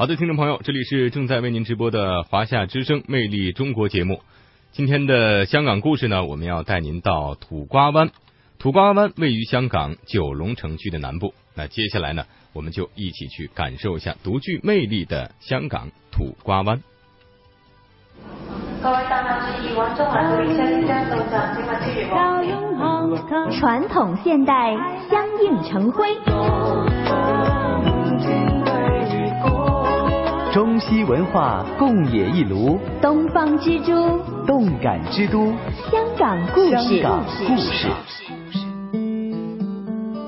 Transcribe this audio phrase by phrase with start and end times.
[0.00, 4.22] 好的，听众朋友，这里是正在为您直播的华夏之声《魅力中国》节目。
[4.72, 8.08] 今天的香港故事呢，我们要带您到土瓜湾。
[8.58, 11.34] 土瓜湾位于香港九龙城区的南部。
[11.54, 12.24] 那接下来呢，
[12.54, 16.80] 我们就一起去感受一下独具魅力的香港土瓜湾。
[18.82, 23.60] 各位大客注意，往中环列车即将到站，请勿超越黄线。
[23.60, 24.74] 传统现代
[25.10, 26.16] 相映成辉，
[30.52, 33.92] 中西文化共冶一炉，东方之珠，
[34.48, 35.46] 动感之都，
[35.92, 36.70] 香港故事。
[36.72, 37.88] 香港故事。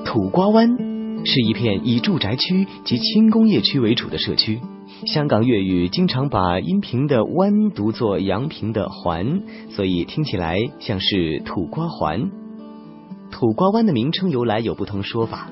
[0.05, 0.77] 土瓜湾
[1.25, 4.61] 是一片以住宅区及轻工业区为主的社区。
[5.05, 12.31] 香港粤语经常把阴平的湾读作阳平的环，所以听起来像是土瓜环。
[13.29, 15.49] 土瓜湾的名称由来有不同说法，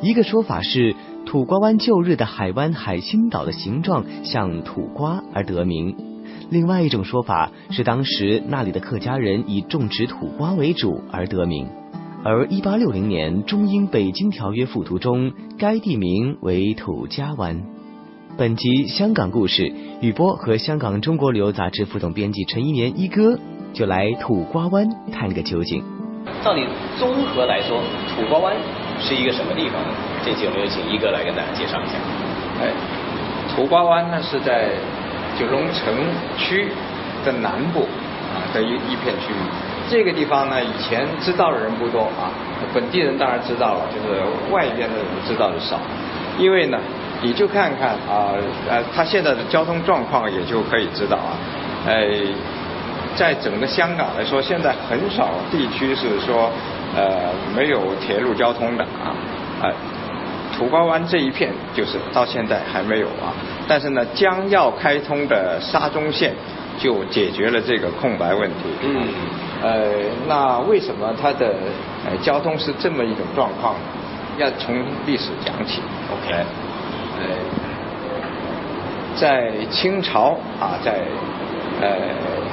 [0.00, 0.94] 一个说法是
[1.32, 5.96] 土瓜湾旧日的海湾海心岛的形状像土瓜而得名，
[6.50, 11.66] 另外一种说法是当时那里的客家人以种植土瓜为主而得名。
[12.22, 17.62] 而一八六零年中英北京条约附图中，该地名为土家湾。
[18.36, 19.72] 本集香港故事，
[20.02, 23.38] 雨波和香港中国旅游杂志副总编辑陈一年一哥
[23.72, 25.82] 就来土瓜湾探个究竟。
[26.44, 26.66] 照你
[26.98, 27.80] 综合来说，
[28.14, 28.54] 土瓜湾
[29.00, 29.82] 是一个什么地方？
[30.24, 31.94] 这期我们有请一哥来跟大家介绍一下。
[32.60, 32.70] 哎，
[33.54, 34.70] 土瓜湾呢是在
[35.38, 35.94] 九龙城
[36.38, 36.68] 区
[37.24, 37.86] 的南部
[38.30, 39.42] 啊的一一片区域。
[39.90, 42.30] 这个地方呢，以前知道的人不多啊，
[42.72, 45.78] 本地人当然知道了，就是外边的人知道的少，
[46.38, 46.78] 因为呢。
[47.24, 48.34] 你就看看啊，
[48.68, 51.38] 呃，它现在的交通状况也就可以知道啊，
[51.86, 51.94] 呃，
[53.14, 56.50] 在整个香港来说，现在很少地区是说
[56.96, 59.14] 呃没有铁路交通的啊，
[59.62, 59.72] 呃，
[60.62, 63.34] 土瓜湾这一片就是到现在还没有啊，
[63.66, 66.32] 但是呢，将要开通的沙中线
[66.78, 68.56] 就解决了这个空白问题。
[68.80, 69.02] 嗯。
[69.60, 69.90] 呃，
[70.28, 71.52] 那为什么它的
[72.08, 73.74] 呃交通是这么一种状况？
[74.38, 75.80] 要从历史讲起。
[76.12, 76.32] OK。
[77.18, 77.26] 呃，
[79.16, 81.00] 在清朝啊，在
[81.80, 81.90] 呃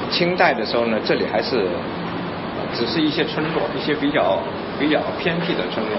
[0.09, 1.63] 清代的时候呢，这里还是
[2.73, 4.39] 只是一些村落，一些比较
[4.79, 5.95] 比较偏僻的村落。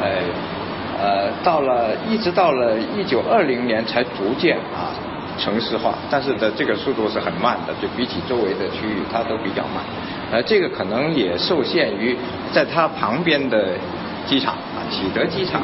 [0.00, 0.10] 呃
[1.00, 4.92] 呃，到了一直到了一九二零年才逐渐啊
[5.38, 9.82] 城市化，但是的这个速度是很慢的，就比起周围的区域，它都比较慢。
[10.30, 12.16] 呃，这个可能也受限于
[12.52, 13.68] 在它旁边的
[14.26, 15.62] 机场啊，启德机场。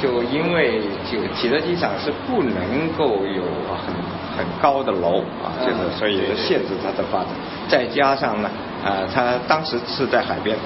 [0.00, 3.42] 就因为就启德机场是不能够有
[3.84, 3.92] 很
[4.34, 7.28] 很高的楼啊，就是所以限制它的发展。
[7.68, 8.50] 再加上呢，
[8.82, 10.56] 啊，它当时是在海边，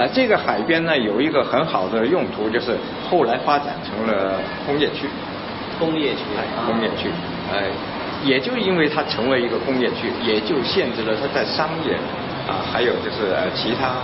[0.00, 2.74] 啊，这个海边呢有一个很好的用途，就是
[3.10, 5.06] 后来发展成了工业区。
[5.78, 6.24] 工业区。
[6.66, 7.10] 工业区，
[7.52, 7.64] 哎，
[8.24, 11.92] 也就因为它成为一个工业区，也就限制了它在商业
[12.48, 13.96] 啊，还有就是其他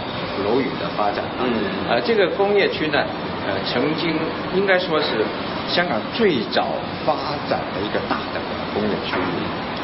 [0.44, 1.24] 楼宇的发展。
[1.40, 1.48] 嗯。
[1.88, 3.02] 啊，这个工业区呢。
[3.48, 4.12] 呃，曾经
[4.56, 5.24] 应该说是
[5.68, 6.66] 香港最早
[7.04, 7.14] 发
[7.48, 8.40] 展的一个大的
[8.74, 9.14] 工业区，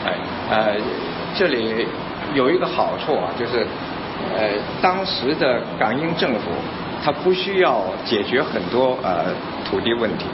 [0.04, 0.18] 哎，
[0.50, 0.74] 呃，
[1.32, 1.86] 这里
[2.34, 3.64] 有一个好处啊，就是
[4.36, 4.48] 呃，
[4.80, 6.50] 当时的港英政府
[7.04, 9.26] 它不需要解决很多呃
[9.68, 10.26] 土地问题，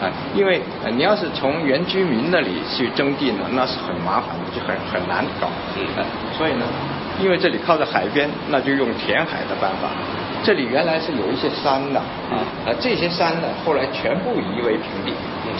[0.00, 0.60] 啊，因为
[0.92, 6.04] 你要是从原居民那里去征地呢，那是很麻烦的，就很很难搞，嗯，
[6.36, 6.64] 所以呢，
[7.20, 9.90] 因为这里靠着海边，那就用填海的办法。
[10.42, 15.12] 这里原来是有一些山的啊，呃，这些山呢，后来全部夷为平地，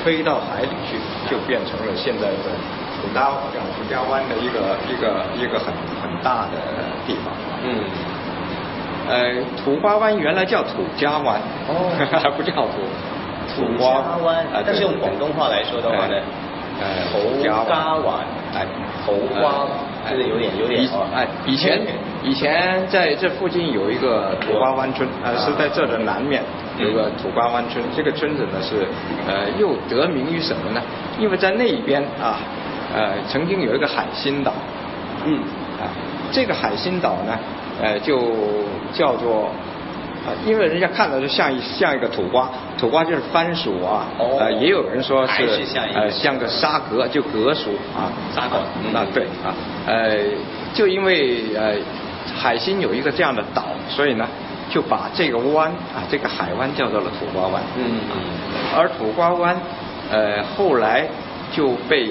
[0.02, 0.96] 推到海里去，
[1.30, 2.52] 就变成了现在的
[3.00, 5.72] 土家叫土家湾的一个一个一个很
[6.02, 6.58] 很大的
[7.06, 7.32] 地方。
[7.64, 7.74] 嗯。
[9.06, 11.38] 呃，土瓜湾原来叫土家湾，
[11.68, 11.92] 哦，
[12.22, 12.80] 还不叫土。
[13.54, 16.16] 土瓜湾，但是用广东话来说的话呢，
[16.80, 18.64] 呃，土家湾，哎，
[19.04, 19.66] 土瓜。
[20.08, 21.80] 这个有点有点哎，以前
[22.22, 26.42] 以前在这附近有一个土瓜湾村，呃，是在这的南面
[26.78, 27.82] 有个土瓜湾村。
[27.94, 28.86] 这个村子呢是
[29.26, 30.80] 呃又得名于什么呢？
[31.18, 32.36] 因为在那边啊，
[32.94, 34.52] 呃，曾经有一个海心岛，
[35.24, 35.40] 嗯，
[35.80, 35.88] 啊，
[36.32, 37.38] 这个海心岛呢，
[37.82, 38.20] 呃，就
[38.92, 39.50] 叫做。
[40.24, 42.48] 啊，因为人家看到就像一像一个土瓜，
[42.78, 44.06] 土瓜就是番薯啊，
[44.40, 45.46] 呃，也有人说是
[45.92, 48.56] 呃像个沙格，就格薯啊，沙格，
[48.90, 49.52] 那对啊，
[49.86, 50.16] 呃，
[50.72, 51.74] 就因为呃
[52.34, 54.26] 海心有一个这样的岛，所以呢
[54.70, 58.22] 就把这个湾啊这个海湾叫做了土瓜湾，嗯嗯，
[58.74, 59.54] 而土瓜湾
[60.10, 61.06] 呃后来
[61.52, 62.10] 就被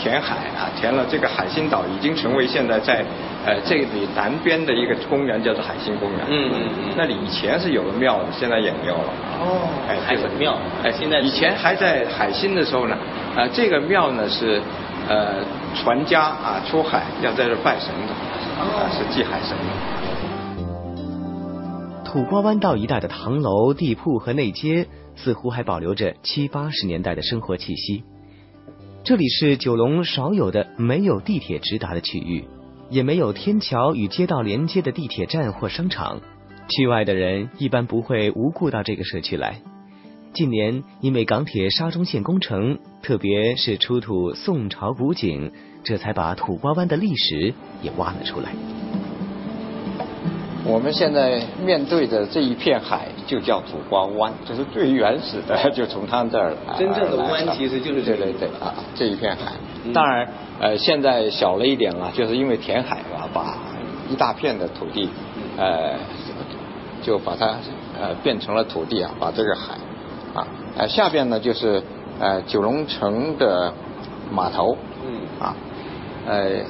[0.00, 3.04] 填海啊填了，这个海心岛已经成为现在在
[3.44, 6.20] 呃，这里南边的一个公园叫做海心公园。
[6.28, 9.12] 嗯嗯嗯那里以前是有个庙的，现在也没有了。
[9.40, 12.96] 哦哎，还有庙哎，现在以前还在海心的时候呢，
[13.36, 14.60] 啊、这个庙呢是
[15.08, 15.42] 呃
[15.74, 18.12] 船家啊出海要在这拜神的，
[18.62, 19.64] 啊、是祭海神的。
[22.04, 28.04] 土瓜湾道一带的唐楼、地铺和内街，似乎还保留着七八十年代的生活气息。
[29.08, 32.44] 这里是九龙少有的没有地铁直达的区域，
[32.90, 36.20] 也没有天桥与街道连接的地铁站或商场。
[36.68, 39.62] 区外的人一般不会无故到这个社区来。
[40.34, 45.52] 近年因为港铁沙中线工程，特别是出土宋朝古井，
[45.82, 48.52] 这才把土瓜湾的历史也挖了出来。
[50.66, 58.24] 我们现在面对的这一片海就叫土瓜湾，这是最原始的， 就从它这儿来真正的湾其实就是这个。
[58.24, 59.52] 对对对啊，这一片海。
[59.84, 59.92] 嗯。
[59.92, 60.26] 当然，
[60.58, 63.54] 呃，现在小了一点了，就是因为填海吧，把
[64.08, 65.10] 一大片的土地，
[65.58, 65.96] 呃，
[67.02, 67.56] 就把它
[68.00, 69.74] 呃变成了土地啊，把这个海
[70.34, 70.48] 啊，
[70.78, 71.82] 呃下边呢就是
[72.18, 73.74] 呃九龙城的
[74.32, 74.74] 码头，
[75.06, 75.20] 嗯。
[75.38, 75.54] 啊，
[76.26, 76.62] 呃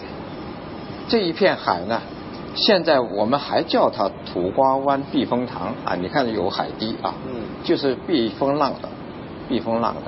[1.07, 2.03] 这一片海呢，
[2.59, 5.75] 现在我们还叫它土瓜湾避风塘。
[5.85, 7.43] 啊，你看有海堤啊，嗯。
[7.65, 8.89] 就是避风浪的，
[9.49, 10.01] 避风浪的，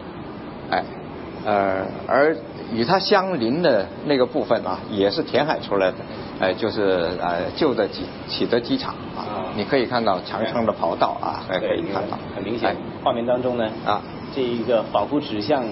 [0.70, 0.84] 哎，
[1.44, 2.36] 呃，而
[2.72, 5.96] 与它相邻的那个部分啊，也是填海出来的，
[6.38, 9.52] 哎、就是呃旧的启启德机场啊，啊。
[9.56, 14.00] 你可以看到长长的跑道啊，还可以看到，很明显哎，画面当中呢，啊，
[14.34, 15.64] 这一个仿佛指向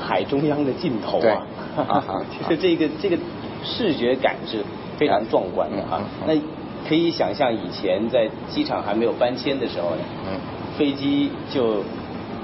[0.00, 3.16] 海中央的尽头啊，啊啊其实 这个这个
[3.64, 4.64] 视觉感是
[4.96, 6.02] 非常壮观的啊。
[6.26, 6.34] 那
[6.88, 10.38] 可以想象以前在机场还没有搬迁的时候呢，嗯，
[10.78, 11.82] 飞机就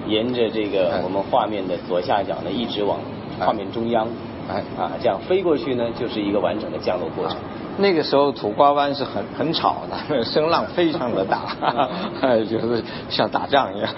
[0.08, 2.98] 沿着这个哎我们画面的左下角呢，一直往
[3.40, 4.08] 哎画面中央，
[4.50, 7.36] 哎啊，这样飞过去呢，就是一个完整的降落过程。
[7.78, 11.56] 那个时候土瓜湾是很很吵的， 声浪非常的大，
[12.20, 13.88] 哎就是像打仗一样。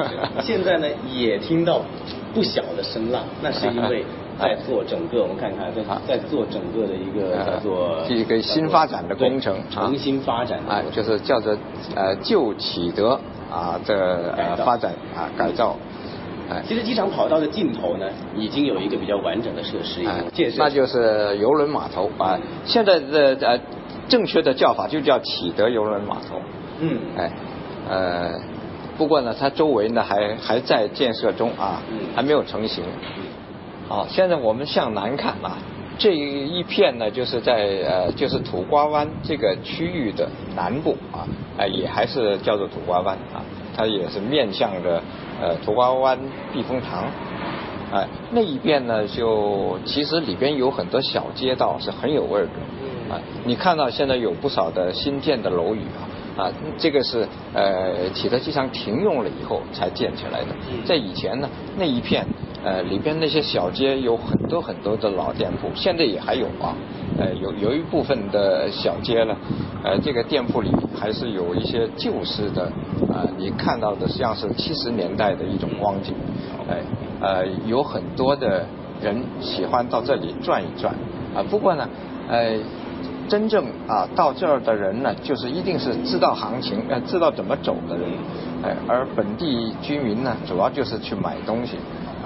[0.43, 1.81] 现在呢，也听到
[2.35, 4.05] 不小的声浪，那是因为
[4.39, 5.73] 在做整个，我们看看啊
[6.07, 11.57] 在在做整个的一个呃叫做一个新发展的工程重新发展的哎，就是叫做
[11.95, 13.19] 呃旧启德
[13.51, 13.95] 啊这
[14.37, 15.77] 呃发展啊改造，
[16.51, 16.63] 哎。
[16.67, 22.39] 其实机场跑道的尽头呢，已经有一个比较完整的设施已哎经建设，那就是邮轮码头啊。
[22.65, 23.59] 现在的呃
[24.09, 26.41] 正确的叫法就叫启德邮轮码头，
[26.81, 26.99] 嗯。
[27.17, 27.31] 哎
[27.89, 28.33] 呃
[28.97, 32.85] 不过呢它周围呢还还在建设中啊嗯，还没有成型。
[33.87, 35.59] 好，现在我们向南看啊，
[35.99, 40.27] 这一片呢，就是在呃，就是土瓜湾这个区域的
[40.57, 41.29] 南部啊，
[41.59, 43.45] 呃，也还是叫做土瓜湾啊，
[43.77, 45.03] 它也是面向着
[45.39, 46.19] 呃土瓜湾
[46.51, 47.05] 避风塘，
[47.93, 55.83] 哎、那一边呢，就其实里边有很多小街道是很有味儿的，啊，你看到现在有不少的新建的楼宇
[56.39, 60.47] 啊，啊，这个是呃启德机场停用了以后才建起来的，
[60.87, 62.27] 在以前呢，那一片。
[62.65, 66.75] 呃，里边那些小街有很多很多的老店铺，现在也还有啊。
[67.19, 69.37] 呃，有有一部分的小街呢，
[69.85, 72.65] 呃，这个店铺里还是有一些旧式的，
[73.13, 76.15] 啊、你看到的像是七十年代的一种光景。
[76.69, 76.81] 哎、
[77.21, 78.65] 呃，有很多的
[79.01, 80.95] 人喜欢到这里转一转。
[81.35, 81.89] 啊、不过呢，
[82.29, 82.59] 呃，
[83.29, 88.09] 真正啊到这儿的人呢，就是一定是知道行情，呃，知道怎么走的人。
[88.63, 91.77] 哎、而本地居民呢，主要就是去买东西。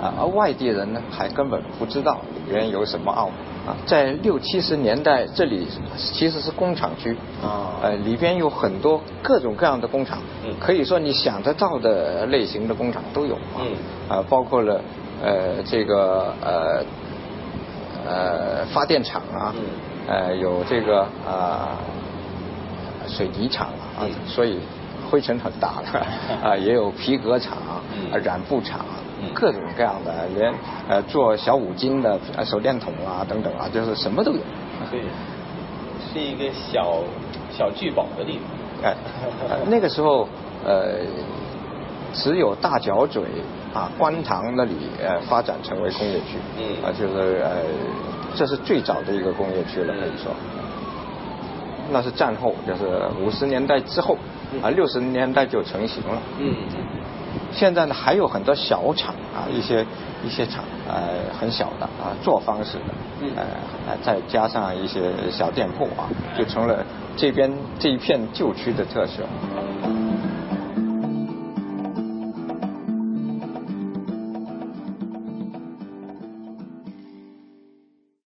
[0.03, 3.27] 啊，而外地人呢，还根本不知道里边有什么奥
[3.67, 3.77] 啊。
[3.87, 14.81] 在六七十年代，这里其实是工厂区啊呃，里边有很多各种各样的工厂，嗯可以说你想得到的类型的工厂都有啊，嗯啊，包括了
[15.23, 16.85] 呃这个呃
[18.07, 19.65] 呃发电厂啊，嗯
[20.07, 21.77] 呃有这个啊、
[23.07, 23.69] 水泥厂
[23.99, 24.59] 啊，嗯所以
[25.11, 25.99] 灰尘很大的
[26.49, 27.57] 啊，也有皮革厂、
[27.95, 28.81] 嗯啊染布厂。
[29.21, 30.53] 嗯各种各样的，连
[30.89, 34.41] 呃做小五金的呃手电筒啊等等啊，就是什么都有。
[34.91, 35.01] 对，
[36.13, 36.99] 是一个小
[37.51, 38.91] 小聚宝的地方。
[38.91, 38.95] 哎，
[39.49, 40.29] 呃那个时候
[40.65, 41.01] 呃，
[42.13, 43.23] 只有大角嘴
[43.75, 46.39] 啊观塘那里呃发展成为工业区。
[46.57, 47.57] 嗯啊，就是呃，
[48.37, 50.33] 这是最早的一个工业区了，可以说。
[51.91, 54.17] 那是战后，就是五十年代之后
[54.63, 56.21] 啊，六十年代就成型了。
[56.39, 56.55] 嗯
[57.53, 59.85] 现在呢，还有很多小厂啊，一些
[60.25, 62.85] 一些厂，呃，很小的啊，做方式的，
[63.21, 63.45] 嗯呃，
[63.89, 66.85] 呃再加上一些小店铺啊，就成了
[67.17, 69.23] 这边这一片旧区的特色。